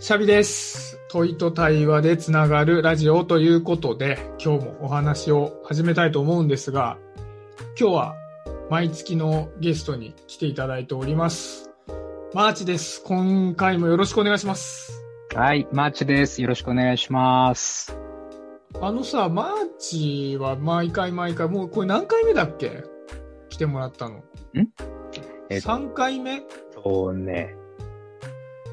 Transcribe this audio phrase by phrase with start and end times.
[0.00, 1.00] シャビです。
[1.08, 6.98] 問いと対話でつながるラジオということで、今日もお話を始めたいと思うんですが、
[7.78, 8.14] 今日は
[8.70, 11.72] 毎月のゲストに来ていただいております。
[12.32, 13.02] マーチです。
[13.02, 14.92] 今回もよろしくお願いします。
[15.34, 16.42] はい、マーチです。
[16.42, 17.98] よろしくお願いします。
[18.80, 19.48] あのさ、マー
[19.80, 22.84] チは毎回毎回、もうこれ何回目だっけ？
[23.48, 24.22] 来てもらったの。
[25.50, 26.42] え ?3 回目？
[26.84, 27.56] そうね。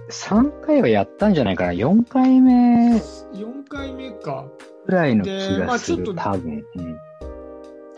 [0.09, 4.47] 3回はやったんじゃないかな ?4 回目 ?4 回目か。
[4.85, 6.63] ぐらいの気でまがする、あちょっと多分。
[6.75, 6.97] うん。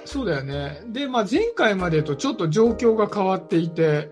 [0.05, 0.81] そうだよね。
[0.87, 4.09] で、まあ、前回までとちょっと状況が変わっていて、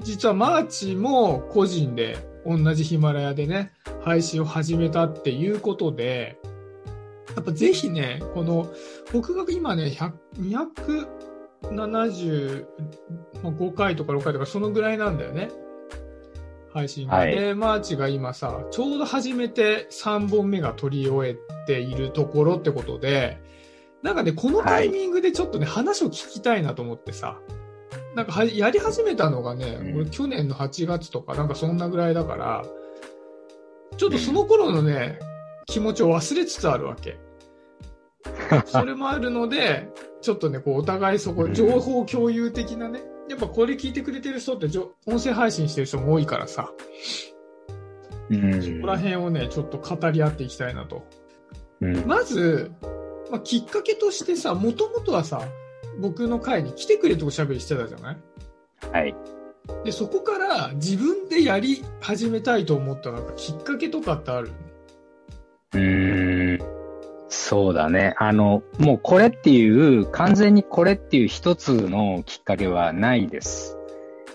[0.00, 6.38] 実はマーチも個人で同じヒマラヤでね、配信を始めたっていうことで、
[7.36, 8.72] やっぱぜひね、この、
[9.12, 10.12] 僕が今ね、100
[11.64, 15.48] 275回とか6回とかそのぐらいなんだよね。
[16.78, 17.16] 配信が。
[17.16, 17.34] はい。
[17.34, 23.40] で、マーチが今さ、ちょうど初めて3本目が取り終えているところってことで、
[24.02, 27.40] なんかね、このタイミングでちょっとね、話を聞きたいなと思ってさ、
[28.14, 29.96] なんかはやり始めたのがね、うん。
[29.96, 32.64] 俺去年の8月とか、なんかそんなぐらいだから、
[33.96, 35.18] ちょっとその頃のね、
[35.66, 37.18] 気持ちを忘れつつあるわけ。
[38.66, 39.88] それもあるので、
[40.20, 41.54] ちょっとね、こう、お互いそこ、うん。
[41.54, 46.70] 情報共有的なね、やっぱこれ聞いてくれてる人ってじょ、音声配信してる人も多いからさ、
[48.30, 51.06] うんそこら辺をね、ちょっと語り合っていきたいなと。
[51.80, 52.72] うんまず、
[53.30, 55.42] まあ、きっかけとしてさ、もともとはさ、
[56.00, 58.16] 僕の会に来てくれとおしゃべりしてたじゃない？
[58.92, 59.14] はい。
[59.84, 64.50] で、そこから自分でやり始めたいと思ったなんかきっかけとかってある？
[65.74, 66.27] うーん。
[67.28, 68.14] そうだね。
[68.18, 73.76] あの、もうこれっていう、完全にこれっていう一つのきっかけはないです。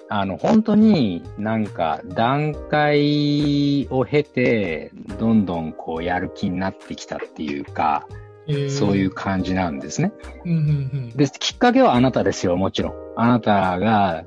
[0.09, 8.07] あの、本当になんか段階を経て、どんどんこうやる気になってきたっていうか、
[8.47, 10.11] えーそういう感じなんですね。
[10.45, 10.61] うんうんう
[10.97, 11.09] ん。
[11.15, 12.93] で、きっかけはあなたですよ、もちろん。
[13.15, 14.25] あなたが、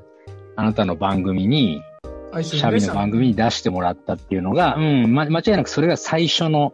[0.55, 1.81] あなたの番組に、
[2.41, 6.73] シャビの番組に出してもらったっていうのが、うん、ま、間違いなくそれが最初の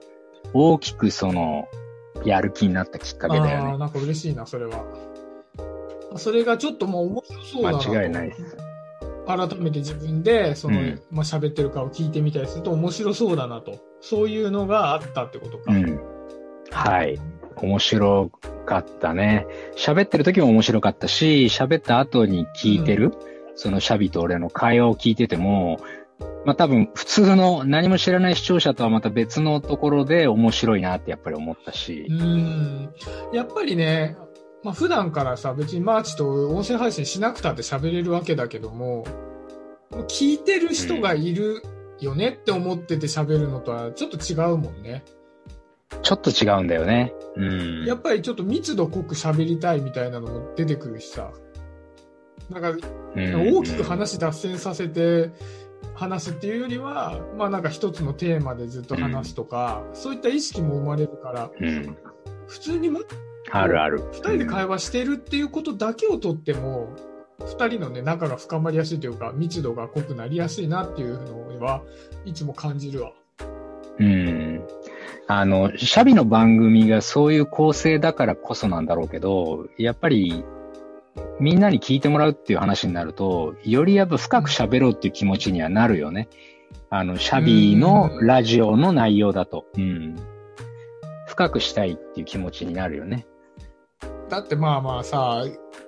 [0.53, 1.67] 大きくその、
[2.25, 3.77] やる気になったきっかけだよね。
[3.77, 4.83] なんか嬉しいな、それは。
[6.13, 7.89] あそれがちょっともう面白そうだなと。
[7.89, 8.57] 間違いないです。
[9.25, 13.79] 改めて自分で、その、うんまあ、喋ってるかを聞いてみたりすると面白そうだなと。
[14.01, 15.71] そういうのがあったってことか。
[15.71, 15.99] うん。
[16.71, 17.19] はい。
[17.55, 18.29] 面白
[18.65, 19.47] かったね。
[19.77, 23.13] 喋ってる時も面白かったし、喋った後に聞いてる、
[23.55, 25.79] そのシャビと俺の会話を聞いてても、
[26.45, 32.13] まあ多分普通の何も知らない視聴者とはまた別のところで面白いなってやっぱり思ったしう。
[32.13, 32.93] ん。
[33.33, 34.17] やっぱりね、
[34.63, 39.05] まあ、普段からさ、別にマーチと音声配信しなくたって喋れるわけだけども、
[40.07, 41.61] 聞いてる人がいる
[41.99, 45.03] よねって思ってて喋るのとはちょっと違うもんね。
[46.01, 47.13] ちょっと違うんだよね。
[47.35, 47.85] うん。
[47.85, 51.31] やっぱりちょっと密度濃く喋りたいみたいなのも出てくるしさ。
[52.49, 55.31] なんかうん大きく話脱線させて
[55.95, 61.97] 話すっていうよりは、まあなんか一つのテーマでずっと話すとか、そういった意識も生まれるから、うん。
[62.47, 62.99] 普通にも
[63.51, 64.03] あるある。
[64.11, 66.89] 二人で会話してるっていうことだけをとっても、
[67.39, 71.81] 二人のね、仲が深まりやすいというか、密度が濃くなりやすいなっていうのは
[72.25, 73.11] いつも感じるわ。
[73.99, 74.61] うん。
[75.27, 80.43] あの、シャビの番組がそういう構成だからこそなんだろうけど、やっぱり、
[81.39, 86.29] みんなに聞いてもらうっていう話になると、よりやっぱ深く喋ろうっていう気持ちにはなるよね。
[86.89, 89.65] あの、シャビのラジオの内容だと。
[89.75, 90.15] うん。
[91.27, 93.25] 深くしたいっていう気持ちになるよね。
[94.29, 95.43] だってまあまあさ、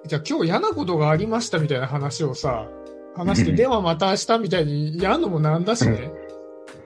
[0.05, 2.67] じゃあ今日嫌なことがありましたみたいな話をさ、
[3.15, 6.11] 話して、うんではまた明日みたいにやるのもなんだしね。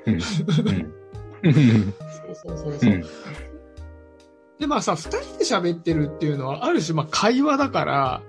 [0.06, 0.44] そうそ
[2.54, 2.96] うそうそうう。
[2.98, 3.04] ん。
[4.60, 8.22] でまあさ、二人で喋ってるっていうのは、ある種まあ会話だから、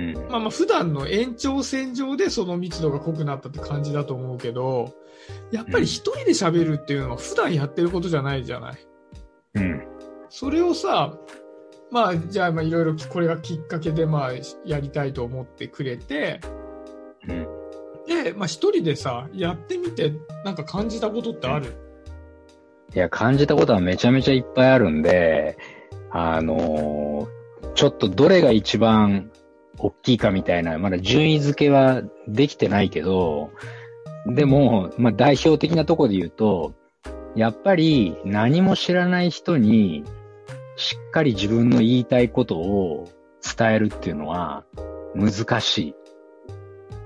[0.00, 0.28] うん。
[0.30, 4.94] まあまあ普段の延長線上でその密度が濃くなったって感じだと思うけど、
[5.52, 8.78] やっぱり一人で喋るっていうのは普段やってることじゃないじゃない？
[9.56, 9.82] うん。
[10.30, 11.14] それをさ、
[11.90, 14.32] まあじゃあまあいろいろこれがきっかけでまあ
[14.64, 16.40] やりたいと思ってくれて、
[17.28, 17.46] うん。
[18.06, 20.14] で、まあ一人でさ、やってみて
[20.44, 21.74] なんか感じたことってある、
[22.94, 25.58] いや、感じたことはめちゃめちゃいっぱいあるんで、
[26.10, 27.40] あのー
[27.76, 29.30] ちょっとどれが一番
[29.82, 33.50] 大きいかみたいな、まだ順位付けはできてないけど、
[34.26, 36.74] でも、まあ代表的なところで言うと、
[37.34, 40.04] やっぱり何も知らない人に
[40.76, 43.08] しっかり自分の言いたいことを
[43.56, 44.64] 伝えるっていうのは
[45.14, 45.94] 難しい。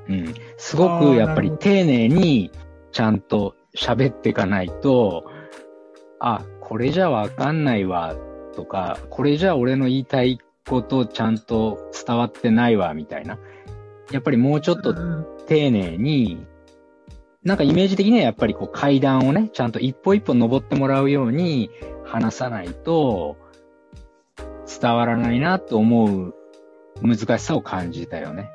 [0.08, 0.34] うん。
[0.56, 2.50] すごくやっぱり丁寧に
[2.92, 5.30] ちゃんと喋っていかないと、
[6.20, 8.14] あ、これじゃわかんないわ、
[8.54, 10.38] とか、これじゃ俺の言いたい
[10.68, 13.38] ことちゃんと伝わってないわ、みたいな。
[14.10, 16.46] やっぱりもうちょっとうん丁寧に、
[17.42, 21.70] なんかイメージ的にはやっぱりこう階段をね、ちゃんと一歩一歩登ってもらうように
[22.04, 23.36] 話さないと
[24.80, 26.34] 伝わらないなと思う
[27.02, 28.50] 難しさを感じたよね。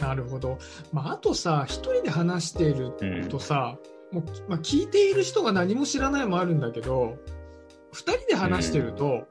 [0.00, 0.58] なるほど。
[0.92, 3.28] まあ、あとさ、一人で話しているうん。
[3.28, 3.78] とさ、
[4.10, 7.16] もうまあ、聞いている人が何も知らないもあるんだけど、
[7.92, 9.26] 二人で話してると、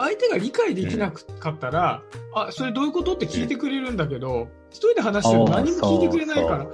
[0.00, 2.02] 相手が理解できなかったら、
[2.34, 6.66] あ、それどういうことって聞いてくれるんだけど、一人で話してると何も聞いてくれないから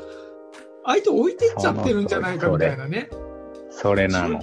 [0.84, 3.11] 相手置いてっちゃってるんじゃないかみたいなね。
[3.70, 4.40] それなの。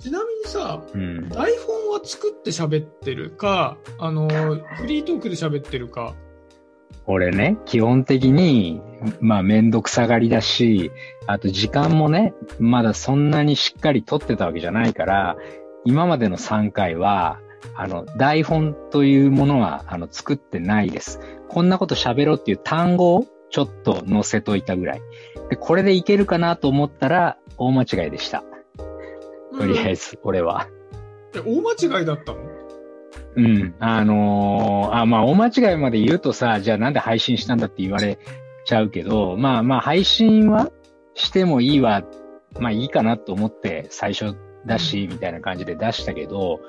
[0.00, 1.28] ちなみにさ、うん。
[1.28, 6.16] 台本は作って喋ってるか、あの、フリートークで喋ってるか。
[7.06, 8.80] 俺ね、基本的に、
[9.20, 10.90] まあめんどくさがりだし、
[11.28, 15.36] あと時間もね、まだそんなにしっかり取ってたわけじゃないから、
[15.84, 17.38] 今までの3回は、
[17.74, 21.20] あの、台本というものは、あの、作ってないです。
[21.48, 25.02] こんなこと喋ろうっていう単語をちょっと載せといたぐらい。
[25.50, 28.42] で、これでいけるかなと思ったら、大間違いでした。
[29.58, 30.66] とりあえず、俺は。
[31.34, 32.38] え大間違いだったの？
[33.36, 33.74] うん。
[33.78, 38.18] あのーあ、まあ、大間違いまで言うとさ、じゃあなんで配信したんだって言われ
[38.64, 40.70] ちゃうけど、まあまあ、配信は
[41.14, 42.02] してもいいわ、
[42.58, 44.36] まあいいかなと思って最初
[44.66, 46.60] だし、みたいな感じで出したけど、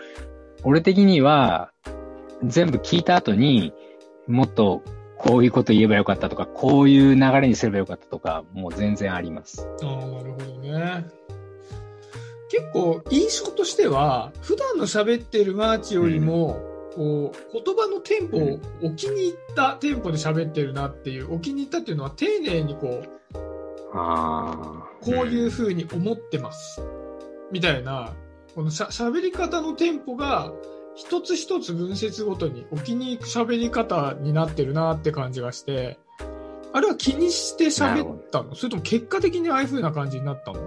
[0.63, 1.71] 俺的には、
[2.43, 3.73] 全部聞いた後に、
[4.27, 4.81] もっと
[5.17, 9.67] こういうこと言えばよかったとか、こういう流れにすればよかったとか、もう全然あります。
[9.81, 11.05] ああ、なるほどね。
[12.49, 16.61] 結構、印象としては、普段の喋ってるマーチよりも、
[16.93, 23.01] こう、言葉のテンポをお気に入ったテンポで喋ってるなっていう、お気に入ったっていうのは丁寧にこ
[23.33, 23.37] う、
[23.93, 24.83] ああ。
[25.01, 26.81] こういう風に思ってます。
[27.51, 28.13] みたいな、
[28.55, 30.51] このしゃ喋り方のテンポが、
[30.95, 35.97] 一つ一つ分節ごとにお気に入り喋り方になってるなって感じがして、
[36.71, 38.53] あれは気にして喋ったの？
[38.53, 40.59] それとも結果的にああいう風な感じになったの？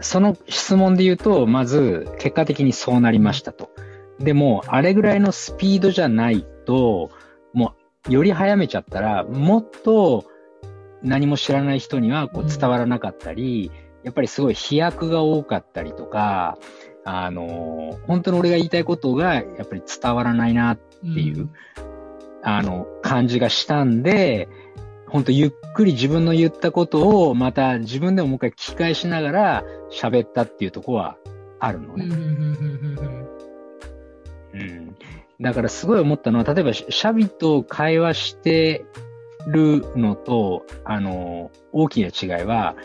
[0.00, 3.70] その質問で言うと、まず、結果的にそうなりましたと。
[4.18, 7.10] でも、あれぐらいのスピードじゃないと、
[7.52, 7.74] も
[8.08, 10.24] う、より早めちゃったら、もっと
[11.02, 12.48] 何も知らない人にはこううん。
[12.48, 13.70] 伝わらなかったり、
[14.04, 16.58] やっぱりすごい飛躍が多かったりとか、
[17.04, 21.48] あの、本当に俺が言いたいことが、やっぱり伝わらないなっていう、
[22.42, 24.48] あの、感じがしたんで、
[25.08, 31.16] 本当ゆっくり自分の言ったことをまた自分でももう一回聞き返しながら喋ったっていうところは
[31.60, 32.00] あるのうん。
[32.00, 32.14] うん、ね。
[32.14, 33.28] うん、うん、
[34.52, 34.96] うん、うん。
[35.40, 38.86] だからすごい思ったのは、例えばシャビと会話して
[39.46, 42.76] るのと、あの、大きな違いは、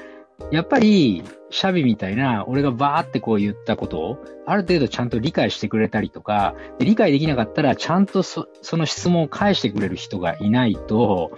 [0.51, 11.31] やっぱり、シャビみたいな、俺がバーってこう言ったことを、ある程度ちゃんと理解してくれたりとか、で理解できなかったら、ちゃんとそその質問を返してくれる人がいないと、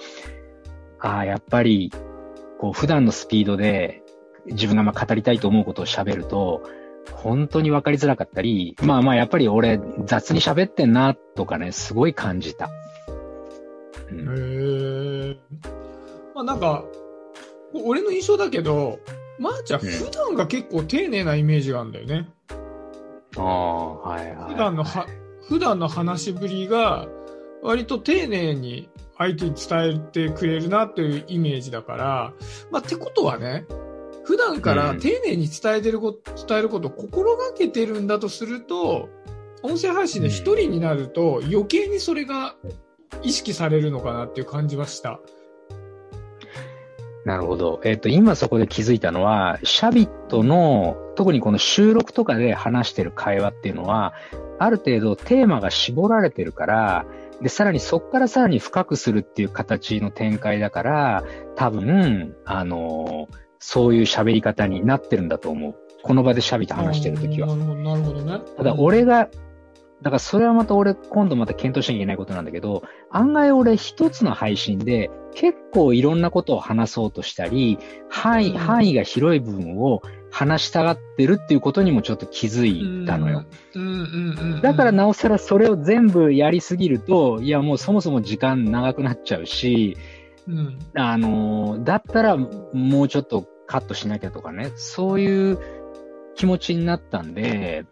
[0.99, 1.91] ああ、やっぱり、
[2.59, 4.03] こう、普段のスピードで、
[4.47, 6.63] 自分がまあ語りたいと思うことを喋ると、
[7.13, 12.69] 本当に分かりづらかったり、まあまあやっぱり俺雑に喋ってんなとかね、すごい感じた。
[14.11, 14.13] う。
[14.13, 15.37] ん、へえ。
[16.35, 16.83] まあなんか、
[17.73, 18.99] 俺の印象だけど、
[19.37, 22.29] まー、ちゃんうん普段が結構丁寧なイメージがあるんだよね。
[23.37, 24.53] ああ、はいはい。
[24.53, 25.07] 普段のは、
[25.47, 27.07] 普段の話しぶりが、
[27.61, 32.33] 割と丁寧に相手に伝えてくれるなっていうイメージだから、
[32.71, 33.65] まあ、ってことはね、
[34.23, 39.09] 普段からうん丁寧に伝えてること、伝えることを心がけてるんだとすると、
[39.63, 42.55] 音声配信で一人になると余計にそれが
[43.23, 45.19] 意識されるのかなっていう感じはした。
[47.29, 47.79] なるほど。
[47.83, 54.15] えっ、と、今そこで気づいたのは、シャビットの、特にこの収録とかで話してる会話っていうのは、
[54.57, 57.05] ある程度テーマが絞られてるから、
[57.39, 61.23] で、さらにそこからさらに深くするっていう形の展開だから、
[61.55, 63.27] 多分、あの
[63.59, 65.75] そういう喋り方になってるんだと思う。
[66.01, 67.51] この場でシャビと話してるときはあ。
[67.51, 68.39] ーなるほど、なるほどね。
[68.57, 69.29] ただ俺が、
[70.01, 77.77] だからそれはまた俺今度また検討しなきゃいけないことなんだけど、案外俺一つの配信で結構いろんなことを話そうとしたり、
[78.09, 80.01] 範囲、うん範囲が広い部分を
[80.31, 83.45] 話したがってるっていうことにもちょっと気づいたのよ。
[84.61, 89.97] だからなおさらそれを全部やりすぎると、いやもうそもそも時間長くなっちゃうし、
[90.47, 90.79] うん。
[90.95, 95.59] あのーだったらもうちょっとカットしなきゃとかね、そういう
[96.39, 97.85] 気持ちになったんで、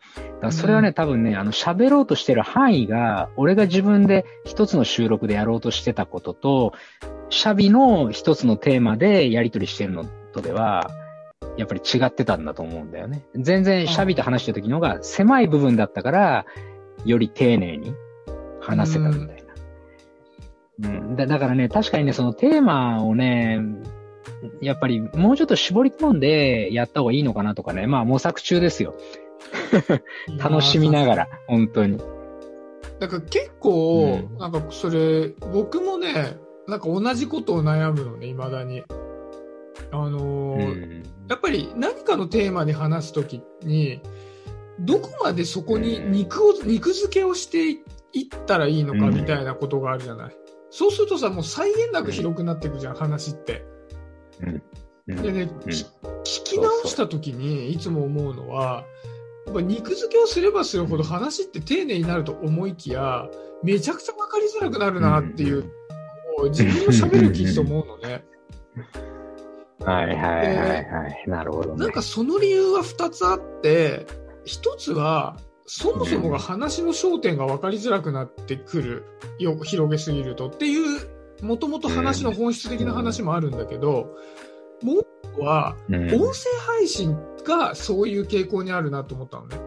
[0.52, 6.74] それはね、うん多分ね、あの喋ろうとしてる範囲が、俺が自分で一つの収録でやろうとしてたことと、
[7.28, 10.90] シャビの一つのテーマでやり取りしてるのとでは、
[11.58, 13.26] やっぱり違ってたんだと思うんだよね。
[13.36, 16.46] 全然シャビと話してる時の方が狭い部分だったから、
[17.04, 17.94] より丁寧に
[18.62, 19.44] 話せたみたい
[20.82, 20.90] な。
[20.90, 23.60] うん、だだからね、確かにね、そのテーマをね、
[24.62, 28.96] やっぱりもうちょっと絞り込んでやった方がいいのかなとかね、まあ模索中ですよ。
[30.38, 31.98] 楽しみながら、本当に。
[33.00, 38.84] だから結構、うんなんかそれ、僕もね、なんか同じことを悩むのね、未だに。
[39.92, 44.02] あのうーんやっぱり何かのテーマで話すときに、
[44.80, 47.70] どこまでそこに肉を、肉付けをして
[48.14, 50.36] いったらいいのかみたいなことがあるじゃない。
[50.70, 53.66] そうするとさ、もう際限なく広くなっていくじゃん、話って。
[54.42, 54.62] うん
[55.08, 55.86] でね、聞
[56.44, 58.84] き直したときにいつも思うのは、
[59.46, 63.30] やっぱ肉付けをすればするほど話って丁寧になると思いきや、
[63.64, 65.64] めちゃくちゃ分かりづらくなるなっていう、
[66.38, 68.26] もう自分の喋る気と思うのね。
[69.80, 71.24] はいはいはいはい。
[71.28, 71.78] なるほどね。
[71.78, 74.06] なんかその理由は2つあって、
[74.46, 79.06] 1つは、そもそもが話の焦点が分かりづらくなってくる
[79.40, 84.16] よ、広げすぎるとっていう、もともと話の本質的な話もあるんだけど、
[84.82, 89.60] もう一個は、うん音声配信がそういう傾向にあるなと思ったのね。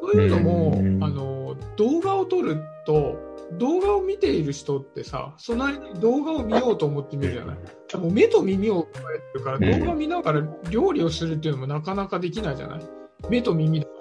[0.00, 3.18] というのも、うんあの動画を撮ると
[3.58, 7.56] 動画を見ている人ってさその間に動画を見ようと思って見るじゃない。
[7.90, 12.80] でも目と耳を加えてるからうん動画見ながら料理をするっていうのもなかなかできないじゃない。
[13.28, 13.92] 目と耳だか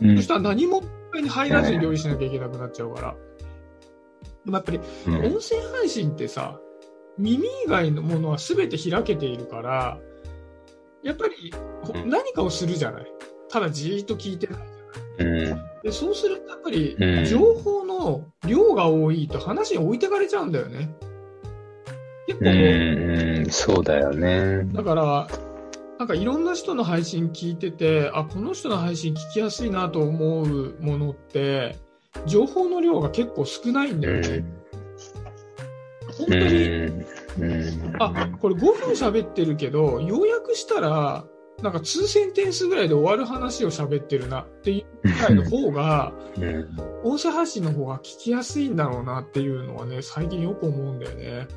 [0.00, 0.08] ら。
[0.08, 0.82] うんそしたら何も
[1.14, 3.14] に入らずに料理しなきゃいけなくなっちゃうから。
[4.44, 6.58] でもやっぱりうん音声配信ってさ、
[7.18, 9.98] 耳以外のものは全て開けているから、
[11.02, 13.06] やっぱりほうん何かをするじゃない。
[13.48, 14.58] ただじーっと聞いてない
[15.18, 15.42] じゃない。
[15.42, 20.94] うんでそうするとやっぱりうん情報の量が多いと話に置いてかれちゃうんだよね。
[22.26, 24.64] 結構、うん、うん、そうだよね。
[24.72, 25.28] だから、
[25.98, 31.76] なんかいろんな人の配信聞いてて、あ、この人の配信聞きやすいなと思うものって、
[32.26, 34.44] 情報の量が結構少ないんだよね。
[36.18, 37.04] 本当に、う
[37.92, 41.24] ん、あ、これ5分喋ってるけど、要約したら、
[41.62, 46.68] なんか通センテンスぐらいで終わる話を喋ってるなっていうぐらいの方が、 うん、
[47.04, 51.48] 音声発信の方が聞きやすいんだろうなっていうのはね、最近よく思うんだよね。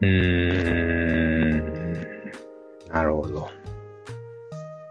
[0.00, 1.92] うん、
[2.88, 3.48] なるほど。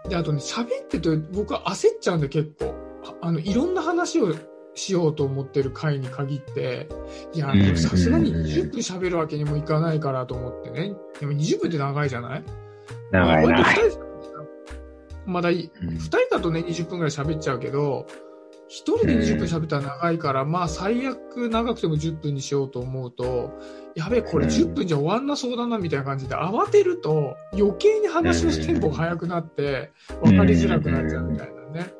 [0.08, 2.74] で、あとね、喋ってると僕は焦っちゃうんで結構。
[3.04, 4.34] ああの、いろんな話を
[4.78, 6.88] しようと思ってる回に限って、
[7.34, 10.94] いや、さすがに20分喋るわけにもいかないからと思ってね。
[11.20, 12.44] でも20分って長いじゃない？
[13.10, 13.64] 長いな。
[15.26, 15.88] まだいい、うん。
[15.90, 18.06] 2人だとね、20分ぐらい喋っちゃうけど、
[18.68, 23.58] 1人で20分喋ったら長いから、まあ最悪長くても10分にしようと思うと、
[23.94, 24.52] やべえ、これうん。
[24.52, 29.90] 10分じゃ終わんなそうだなみたいな感じで慌てると余計に話のテンポが速くなって
[30.22, 31.92] 分かりづらくなっちゃうみたいなね。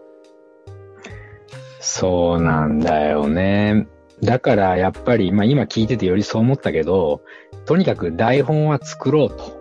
[1.90, 3.88] そうなんだよね。
[4.22, 7.22] だからやっぱり、まあ今聞いててよりそう思ったけど、
[7.64, 9.58] とにかく台本は作ろうと。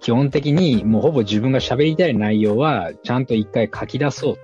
[0.00, 4.36] 基本的にもうほぼ自分が喋りたい内容はちゃんと一回書き出そう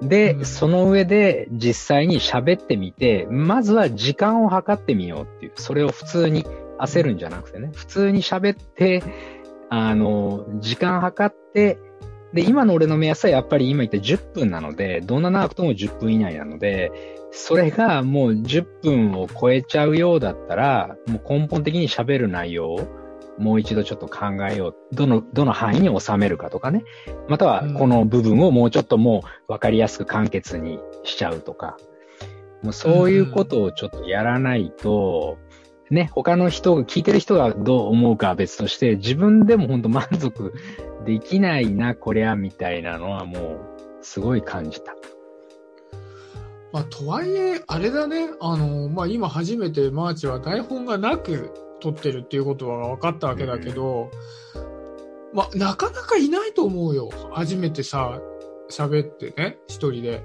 [0.00, 0.06] と。
[0.06, 5.52] で、うんその上で実際に喋ってみて、まずは時間を計ってみようっていう。
[5.56, 6.44] それを普通に
[6.78, 9.02] 焦るんじゃなくてね、普通に喋って、
[9.70, 11.78] あの、時間計って、
[12.32, 16.90] で、今の俺の目安はやっぱり今言った10分なので、どんな長くとも10分以内なので、
[17.30, 22.88] それがもう10分を超えちゃうようだったら、もう根本的に喋る内容を
[23.38, 24.94] もう一度ちょっと考えよう。
[24.94, 26.84] どの、どの範囲に収めるかとかね。
[27.28, 31.76] またはうんこの部分をもうちょっともう分かりやすく簡潔にしちゃうとか。
[32.62, 35.38] もうそういうことをちょっとやらないと、
[35.90, 40.54] ね、他の人が、聞いてる人がどう思うかは別として、自分でも本当満足
[41.04, 43.60] できないな、こりゃ、みたいなのはも
[44.00, 44.94] う、すごい感じた。
[46.72, 54.10] まあ、とはいえ、あれだね、あの、まあ今初めてマーチは台本がなく撮ってるっていうことは分かったわけだけど、
[55.34, 57.10] まあなかなかいないと思うよ。
[57.32, 58.20] 初めてさ、
[58.70, 60.24] 喋ってね、一人で。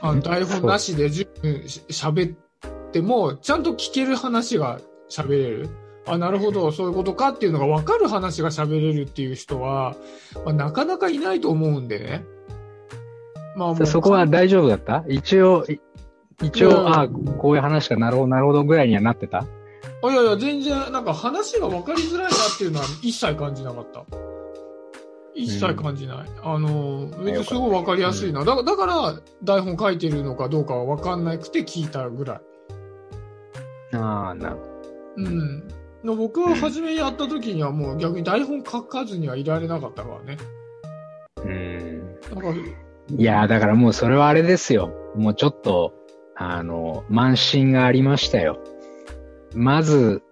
[0.00, 5.68] あの 台本なしで10分し喋っても、ちゃんと聞ける話が喋れる。
[6.10, 9.96] あ、なるほど、そういうことかっていうのが分かる話が喋れるっていう人は、
[10.44, 12.24] まあ、なかなかいないと思うんでね。
[13.56, 15.04] まあそこは大丈夫だった？
[15.08, 15.80] 一応、い
[16.42, 19.44] 一うん応、ああ、こういう話かなるほど、なるほどぐらいにはなってた？
[20.00, 24.04] あいやいや、全然、なんか話が分かりづらいなっていうのは一切感じなかった。
[25.34, 26.28] 一切感じない。
[26.42, 28.44] あの、別にすごい分かりやすいな。
[28.44, 33.96] だから、だから台本書いてるのかどうかは分かんなくて聞いたぐらい。
[33.96, 34.62] ああ、なるほ
[35.16, 35.68] うん。
[36.04, 40.38] の僕は初めやった時にはもう逆に台本書かずにはいられなかったからね。
[41.44, 42.20] うん。
[42.34, 44.90] だからいやー、だからもうそれはあれですよ。
[45.16, 45.94] もうちょっと、
[46.36, 48.58] あの、慢心がありましたよ。
[49.54, 50.22] まず、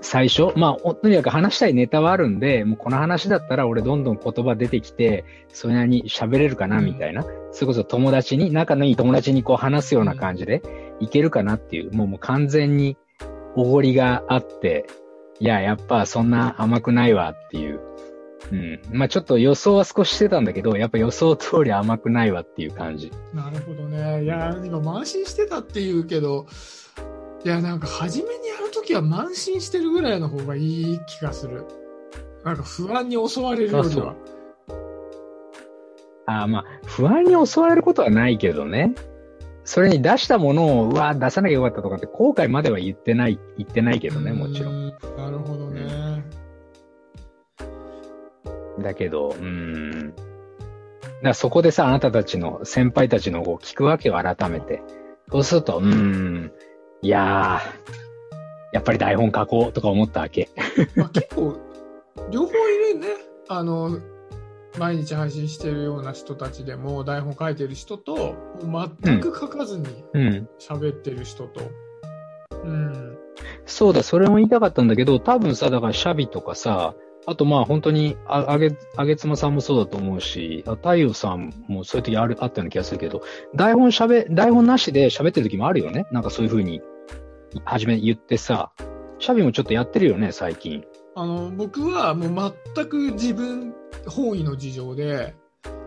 [0.00, 7.24] 最初、まあ、おとにかく話したいネタはあるんで、もうこの話だったら俺どんどん言葉出てきて、それなりに喋れるかな、うんみたいな。
[7.52, 10.62] それこそ友達に、仲のいい友達にこう話すような感じで
[11.00, 12.96] いけるかなっていう、もうもう完全に
[13.58, 14.86] おごりがあって、
[15.40, 17.80] いや、やっぱそんな甘くないわっていう。
[18.52, 18.80] うん。
[18.92, 23.10] まあちょっと予想は少ししてたんだけど、やっぱ予想通り甘くないわっていう感じ。
[23.34, 24.22] なるほどね。
[24.22, 26.46] いや、今、慢心してたって言うけど、
[27.44, 31.64] いや、なんか、初めにやるときは慢心してるぐらいの方がいい気がする。
[32.44, 34.14] なんか、不安に襲われるよりは。
[36.26, 38.94] ああ、まあ、不安に襲われることはないけどね。
[39.68, 44.86] それに出したものを、うわ、出さなきゃよかったとかって後悔までは言ってない、言ってないけどね、もちろん。
[44.86, 44.88] ん。
[45.14, 46.24] なるほどね。
[48.80, 50.14] だけど、うーん。
[51.22, 54.80] だそこでさ、あなたたちの、先輩たちのこう聞くわけよ、改めて。
[55.30, 56.50] そうすると、うーん、
[57.02, 60.48] いやー、やっぱり台本書こうとか思ったわけ。
[60.96, 61.58] まあ、結構、
[62.30, 63.08] 両方いるね。
[63.48, 63.98] あの、
[64.78, 68.34] 毎日配信してるような人たちでも、台本書いてる人と、
[69.02, 70.48] 全く書かずにうん。
[70.58, 71.60] 喋ってる人と。
[72.64, 73.18] うん。
[73.66, 76.94] そうだ、それも言いたかったんだけど、多分さ、だからシャビとかさ、
[77.26, 83.22] あとまあ本当に、あ、あげ、あげつまさんもそうだと思うし、あ太陽さんもそういう時ある、あったような気がするけど、
[83.54, 86.06] 台本喋、台本なしで喋ってる時もあるよね。
[86.10, 86.80] なんかそういう風に、
[87.64, 88.72] 初め言ってさ、
[89.18, 90.84] シャビもちょっとやってるよね、最近。
[91.14, 93.74] あの、僕はもう全く自分
[94.06, 95.34] 本位の事情で、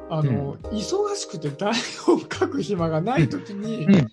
[0.09, 1.73] あの、忙しくて台
[2.05, 4.09] 本書く暇がない時に、うん。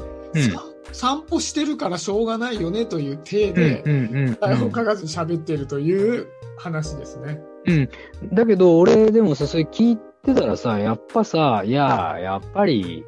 [0.93, 7.41] 散歩してるからしょうがないよねという体うんで、うんうん台本書かずに喋ってるという話ですね。
[7.67, 7.89] うん。
[8.32, 13.04] だけど、俺でもさ、それ聞いてたらさ、やっぱさ、いや、やっぱり、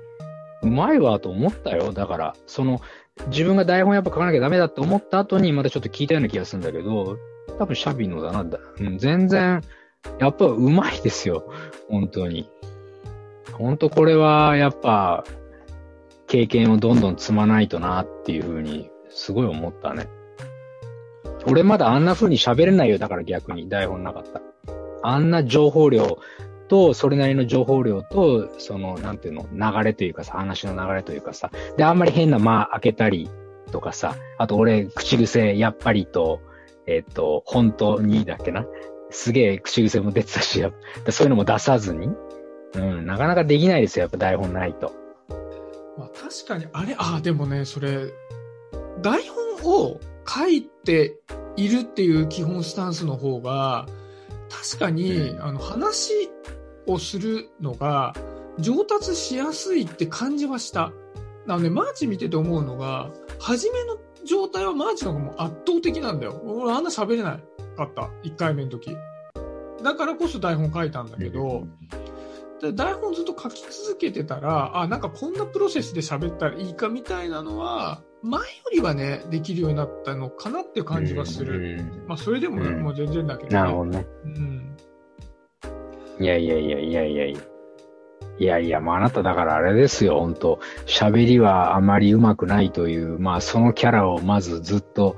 [0.63, 1.93] うまいわと思ったよ。
[1.93, 2.81] だから、その、
[3.29, 7.17] 自分が台本やっぱ書かなきゃダメだって思った後に、またちょっと聞いたような気がするんだけど、
[7.59, 8.45] 多分シャビのだな。
[8.45, 9.63] だうん、全然、
[10.21, 11.51] やっぱうまいですよ。
[11.89, 12.49] 本当に。
[13.53, 15.25] 本当これは、やっぱ、
[16.27, 20.09] 経験をどんどん積まないとなっていうふうに、すごい思ったね。
[21.47, 22.99] 俺まだあんな風に喋れないよ。
[22.99, 24.41] だから逆に台本なかった。
[25.03, 26.19] あんな情報量
[26.69, 31.51] と、それなりの情報量と、その、なんていうの、流れというかさ、話の流れというかさ。
[31.77, 33.31] で、あんまり変な間開けたり
[33.73, 34.17] とかさ。
[34.39, 36.41] あと俺、口癖、やっぱりと、
[36.87, 38.67] えっ、と、本当にだっけな。
[39.11, 40.73] すげえ口癖も出てたし、やっ
[41.05, 42.09] ぱそういうのも出さずに。
[42.75, 44.05] うん、なかなかできないですよ。
[44.05, 44.93] やっぱ台本ないと。
[45.99, 48.13] まあ、確かに、あれ、あ、でもね、それ、
[49.03, 49.23] 台
[49.63, 51.19] 本を書いて
[51.57, 53.87] いるっていう基本スタンスの方が、
[54.49, 56.13] 確かに、うんあの、話
[56.87, 58.15] をするのが
[58.59, 60.93] 上達しやすいって感じはした。
[61.47, 66.41] なので、マーチ見てて思うのが、初めの状態はマーチの方が圧倒的なんだよ。
[66.45, 68.11] 俺あんな喋れないかった。
[68.23, 68.97] 1回目の時。
[69.83, 71.67] だからこそ台本書いたんだけど、
[72.61, 81.77] で台本ずっと書き続けてたら、あ、なんかこんなプロセスで喋ったらいいかみたいなのは、前よりはね、できるようになったのかなっていう感じはする。
[81.77, 81.85] る。
[82.07, 83.55] まあ、それでも、うんもう全然だけど、ね。
[83.55, 84.07] なるほどね。
[84.25, 84.77] うん。
[86.21, 87.41] いやいやいやいやいやいや。
[88.41, 95.17] いやいや、まああなただからあれですよ、本当喋りはあまり上手くないという、まあそのキャラをまずずっと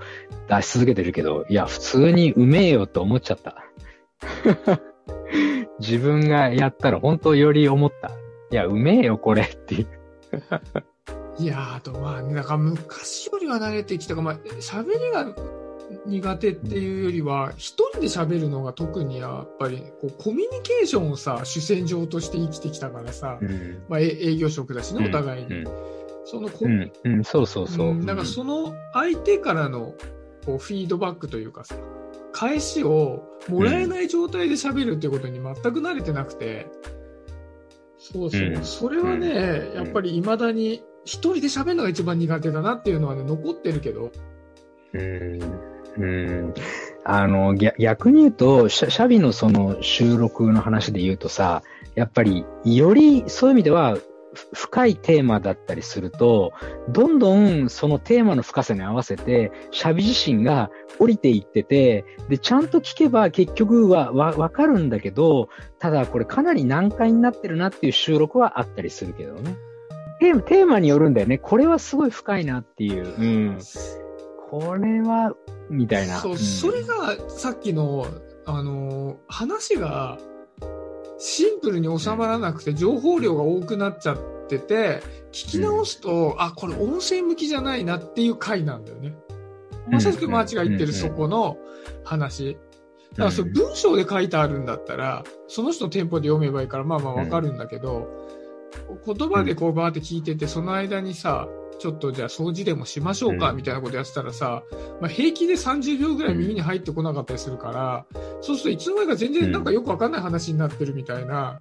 [0.49, 3.65] 出し続けてるけど、いや、普通にうめえよって思っちゃった。
[5.79, 8.11] 自分がやったら本当より思った。
[8.51, 9.87] いや、うめえよ、これっていう。
[11.39, 15.33] いやあとまあ、なんか昔よりは慣れてきたか、まあ、喋りが
[16.07, 23.83] 苦手っていうよりは、一人で喋るのが特にやっぱり、こう、コミュニケーションをさ、主戦場として生きてきたからさ、うん。
[23.89, 25.55] まあ、え営業職だしね、お互いに。
[25.55, 25.65] うん。
[26.25, 26.93] そのコうん。
[27.05, 27.25] うん。
[27.25, 27.91] そうそうそう。
[27.91, 29.95] うんなんかその相手からの
[30.45, 31.77] こうフィードバックというかさ、
[32.33, 36.67] 返しをもらえない状態で喋るっていうことに全く慣れてなくて、
[37.99, 44.11] そうそう、うんそれはね、んやっぱり未だに一人で喋るのが一番苦手だなっていうのはね、残ってるけど、
[44.95, 45.72] うん。
[45.99, 46.55] うん。
[47.05, 51.63] あの、逆に言うと、シャビのその収録の話で言うとさ、
[51.95, 53.99] やっぱり、よりそういう意味では、
[54.55, 56.53] 深いテーマだったりすると、
[56.89, 69.57] どんどんそのテーマの深さに合わせて、シャビ自身が降りていってて、で、ちゃんと聞けば結局はわ、わかるんだけど、ただこれかなり難解になってるなっていう収録はあったりするけどね。
[70.19, 71.39] テーマ、テーマによるんだよね。
[71.39, 73.07] これはすごい深いなっていう。
[73.19, 73.59] うん。
[74.51, 75.35] これは、
[75.73, 76.21] みたいな。
[76.21, 78.07] そう、んそれがさっきの、
[78.45, 80.19] あのー話が
[81.19, 89.15] シンプルに収まらなくて情報量が多くなっちゃってて、聞き直すと、あ、これ音声向きじゃないなっていう回なんだよね。
[89.89, 91.57] まさしくマーチが言ってるそこの
[92.05, 92.59] 話。
[93.13, 98.09] だからそれ文章で書いてあるんだったら、その人のテンポで読めばいいから、まあまあわかるんだけど、
[99.05, 104.63] 言葉でこうバーって聞いてて、その間にさ、ちょっとじゃあ掃除でもしましょうか、うんみたいなことやってたらさ、
[105.01, 108.07] まあ、平気で30秒ぐらい耳に入ってこなかったりするから、
[108.41, 111.61] そうするといつの間にか全然なんかよくわかんない話になってるみたいな、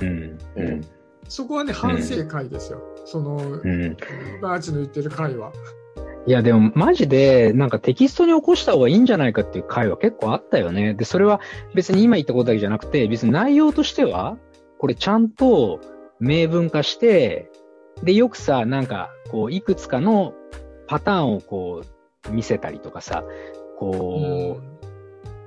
[0.00, 0.38] うん。
[0.56, 0.80] うん。
[1.28, 2.82] そこはね、反省会ですよ。
[3.04, 3.96] その、うん。
[4.42, 5.52] バーチの言ってる会は。
[6.26, 10.94] いや、でも、マジで、なんかテキストに起こした方がいいんじゃないかっていう回は結構あったよね。
[10.94, 11.40] で、それは
[11.74, 14.36] 別に今言ったことだけじゃなくて、別に内容としては、
[14.78, 15.80] これちゃんと
[16.20, 17.50] 明文化して、
[18.02, 20.34] で、よくさ、なんか、こう、いくつかの
[20.86, 21.82] パターンをこ
[22.28, 23.24] う、見せたりとかさ、
[23.78, 24.86] こう、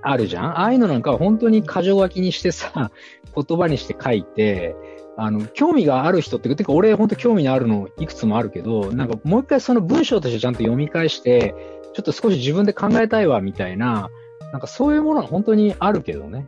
[0.01, 0.45] あるじゃん？
[0.59, 2.91] ああいうのなんかは本当に箇条書きにしてさ、
[3.35, 4.75] 言葉にして書いて、
[5.15, 11.55] あの、興味がある人って、てか俺本当興味のあるのいくつもあるけど、なんかもう一回その文章としてちゃんと読み返して、
[11.93, 14.09] ちょっと少し自分で考えたいわみたいな、
[14.51, 16.47] なんかそういうものは本当にあるけどね。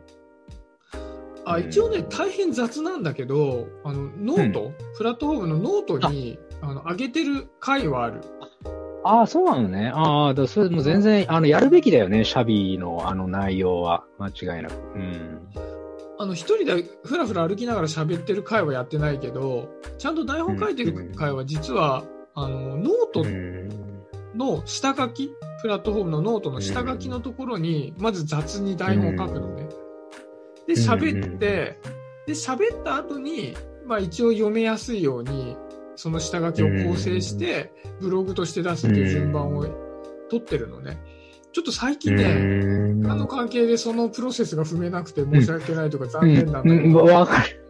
[1.46, 8.20] あ一応ね、大変雑なんだけど、あのノート、プラットフォームのノートにあの上げてる回はある。
[9.04, 9.92] ああ、そうなのね。
[9.94, 14.04] ああ、それもう全然、あの、やるべきだよね、シャビのあの内容は。
[14.18, 14.74] 間違いなく。
[14.96, 15.40] うん。
[16.18, 22.04] あの一人でふらふら歩きながら喋ってる回はやってないけど、ちゃんと台本書いてる回は実は、
[22.34, 23.68] あのノートうん。
[24.36, 25.30] の下書き、
[25.62, 29.68] プラットフォームのノートの下書きのところに、まず雑に台本書くのね。
[30.66, 31.78] で、喋って、
[32.26, 33.54] で、喋った後に、
[33.86, 35.56] まあ一応読めやすいように、
[35.94, 39.64] その下書きを校正して、ブログとして出すっていう順番を
[40.28, 40.98] 取ってるのね。
[41.52, 47.62] ちょっと最近ね、うんあの関係でそのプロセスが踏めなくて申し訳ないとか残念なんだけど、わかる。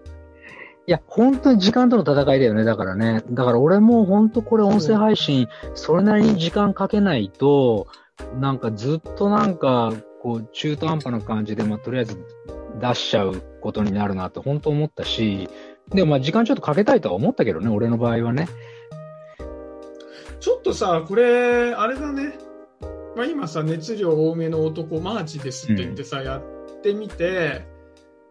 [0.89, 2.65] いや、本当に時間との戦いだよね。
[2.65, 3.25] だからね。
[3.31, 7.89] だから俺も本当これ音声配信、それなりに時間かけないと、
[8.41, 12.17] なんかずっとなんか、こう、中途半端な感じで、まあ、とりあえず
[12.81, 15.49] 出しちゃうことになるなって本当思ったし、
[15.91, 18.49] でもまあ時間ちょっとかけたいとは思ったけどね、俺の場合はね。
[20.41, 22.39] ちょっとさ、これ、あれだね。
[23.17, 27.67] まあ今さ、熱量多めの男マーチですって言ってさ、やってみて、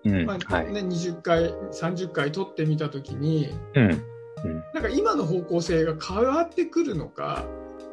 [0.03, 0.25] うん。
[0.25, 0.71] まあはい。
[0.71, 3.89] ね、20回、30回撮ってみたときに、うん。
[4.73, 7.45] なんか今の方向性が変わってくるのか、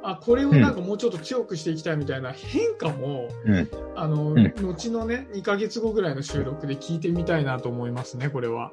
[0.05, 3.69] あ、これをなんかもうちょっと強くしていきたいみたいな変化も、うん。
[3.95, 8.73] あの、ん後のね、2ヶ月後ぐらいの収録で聞いてみたいなと思いますね、これは。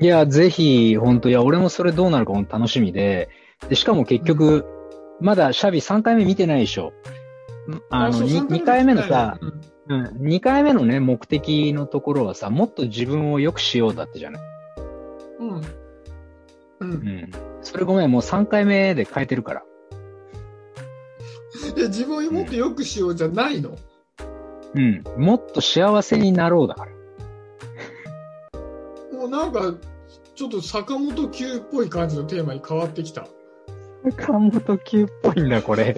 [0.00, 3.28] いや、ぜひ、本当いや、俺もそれどうなるか本当楽しみで、
[3.68, 4.66] で、しかも結局、
[5.20, 6.92] まだシャビ3回目見てないでしょ。
[7.88, 14.42] あの、そう 2, 3回目のさ、うんうん、2回目のね、目的のところはさ、もっと自分を良くしようだってじゃない？
[15.40, 15.56] うん。
[15.56, 15.62] う。
[16.80, 17.30] うんん。
[17.62, 19.62] それごめん、もう3回目で変えてるから。
[21.74, 23.76] で、自分をもっと良くしようじゃないの、
[24.74, 25.02] うん。
[25.16, 26.92] もっと幸せになろうだから。
[29.18, 29.74] もうなんか、
[30.34, 33.26] ちょっと坂本九っぽい感じのテーマに変わってきた。
[34.04, 35.96] 岡本級っぽいんだ、これ。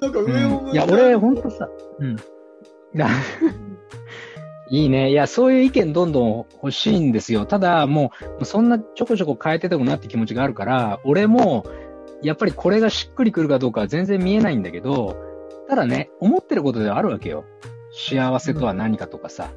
[0.00, 1.68] なんか上を向いて、いや、俺、ほんとさ、
[1.98, 2.16] うん。
[2.94, 3.08] な、
[4.70, 5.10] いいね。
[5.10, 7.46] いや、そういう意見どんどん欲しいんですよ。
[7.46, 11.64] ただ、もう、もうそんなちょこちょこ変えててもなって気持ちがあるから、俺も、
[12.22, 15.16] やっぱりこれがしっくりくるかどうかは全然見えないんだけど、
[15.68, 17.44] ただね、思ってることではあるわけよ。
[17.92, 19.50] 幸せとは何かとかさ、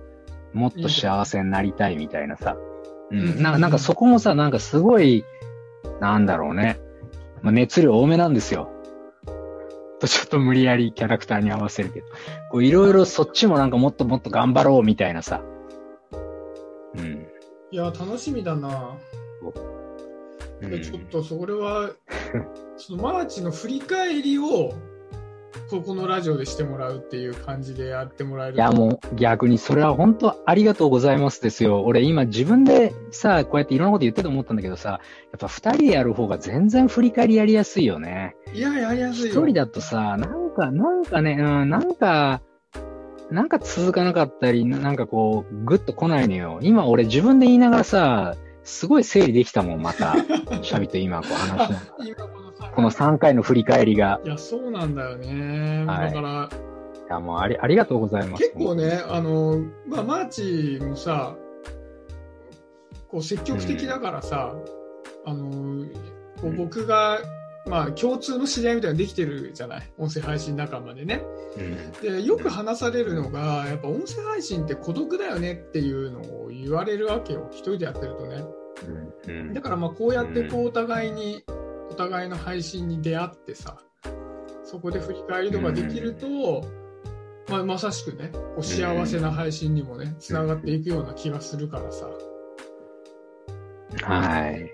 [0.54, 2.58] もっと幸せになりたいみたいなさ。
[3.10, 3.42] ううんん。
[3.42, 5.26] ななんかそこもさ、なんかすごい、
[6.00, 6.80] なんだろうね。
[7.42, 8.70] まあ、熱量多めなんですよ。
[10.00, 12.08] とちょっと無理やりキャラクターに合わせるけど。
[12.50, 15.42] こういろいろそっちもなんかもっともっと頑張ろうみたいなさ。
[16.96, 17.28] うん。
[17.72, 18.98] いや、楽しみだな。
[20.62, 21.92] うんでちょっとそれは、
[22.78, 24.74] そのマーチの振り返りを、
[25.70, 28.62] ここのラジオでしてもらうっていう感じでやってもらえると。
[28.62, 31.84] いやもう逆にそれは本当ありがとうございますですよ。
[31.84, 38.36] 俺今自分でさ、こうやっていろんなこと言ってて思ったんだけどさ、やっぱ二人でやる方が全然振り返りやりやすいよね。
[38.54, 39.42] いや、やりやすいよ。
[39.42, 42.42] 一人だとさ、なんか、なんかね、うん、なんか、
[43.30, 46.60] なんか続かなかったり、なんかこう、ぐっと来ないのよ。
[46.62, 50.16] 今俺自分で言いながらさ、すごい整理できたもん、また。
[50.62, 52.06] シャビと今こう話しながら。
[52.06, 54.20] 今このさこの3回の振り返りが。
[54.24, 55.86] いや、そうなんだよね。
[55.86, 56.50] はいだから、
[57.08, 58.44] いや、もうあり、ありがとうございます。
[58.44, 61.36] 結構ね、あの、まあ、マーチもさ、
[63.10, 64.56] こう積極的だからさ、
[65.26, 65.86] あの、
[66.42, 67.20] こう僕が、
[67.72, 69.94] まあ、共通の知り合いみたいなのできてるじゃない？
[69.98, 71.24] 音声配信仲間でね。
[71.58, 71.92] うん。
[72.02, 77.48] で、よく話されるのが、やっぱ音声配信って孤独だよねっていうのを言われるわけよ。
[77.52, 78.44] 一人でやってるとね。
[79.28, 79.54] うん。
[79.54, 81.46] だからまあこうやってこうお互いに、
[81.90, 83.78] お互いの配信に出会ってさ、
[84.66, 86.66] そこで振り返りとかできると、
[87.50, 92.10] まあ、まさしくね、こう幸せな配信にもね、つながっていくような気がするからさ。
[94.04, 94.70] はい。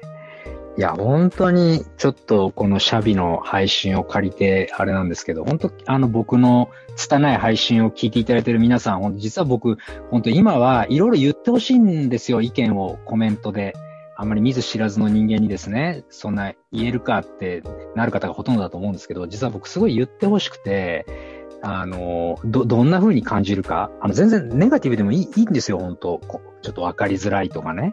[0.77, 9.77] いや、本当に、ちょっとこのシャビの配信を借りて、あれなんですけど、本当、あの、僕の拙い配信を聞いていただいている皆さん、本当実は僕、
[10.11, 13.73] 本当今はいろいろ言ってほしいんですよ、意見をコメントで。
[14.19, 17.61] あんまり見ず知らずの人間にですね、そんな言えるかって
[17.95, 21.05] なる方がほとんどだと思うんですけど、実は僕すごい言ってほしくて、
[21.61, 23.91] あの、ど、どんな風に感じるか。
[23.99, 26.19] あの、全然ネガティブでもいいいいんですよ、本当
[26.61, 27.91] ちょっとわかりづらいとかね。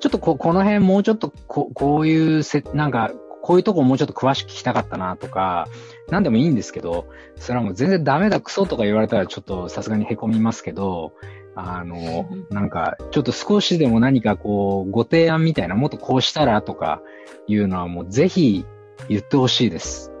[0.00, 5.68] ちょっとこ、この辺もうちょっとこ、こういうせ、なんか、こういうとこもうちょっと詳しく聞きたかったなとか、
[6.10, 7.06] なんでもいいんですけど、
[7.36, 11.12] それはもう全然ダメだ、クソとか言われたらちょっとさすがに凹みますけど、
[11.54, 17.00] あの、なんか、ちょっと少しでも何かこう、ご提案みたいな、もっとこうしたらとか
[17.46, 18.66] いうのはもうぜひ
[19.08, 20.12] 言ってほしいです。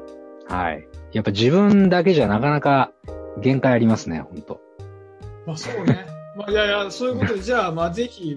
[0.48, 0.86] はい。
[1.12, 2.92] やっぱ自分だけじゃなかなか
[3.40, 4.60] 限界ありますね、本当
[5.46, 6.15] まあそうね。
[6.36, 8.36] まあいやいや、そういうことで、じゃあ、まあぜひ、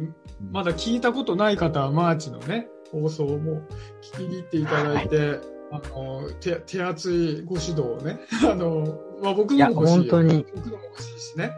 [0.52, 3.62] まだ聞いたことない方は、マーチのね、放送も
[4.02, 5.40] 聞きに行っていただいて、
[5.72, 10.10] あの、手、手厚いご指導をね、 あの、まあ僕のも欲しい。
[10.10, 10.24] 僕
[10.70, 11.52] のも欲しいしね、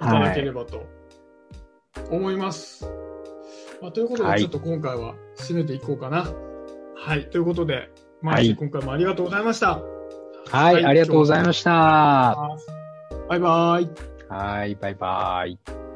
[0.00, 0.84] いただければと
[2.10, 2.86] 思います。
[3.80, 6.26] まあ、ということで、はいちょっと今回は締めていこうかな。
[6.96, 7.30] はい。
[7.30, 9.80] ということで、マーチ、はい今回もありがとうございました。
[10.50, 12.36] はい、はいありがとうございました。
[13.28, 14.17] バイバイ。
[14.28, 15.87] はい、バイバイ。